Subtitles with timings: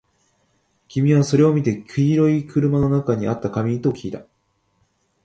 [0.87, 3.79] 君はそれを見て、黄色い車の中にあった紙？
[3.83, 4.25] ときいた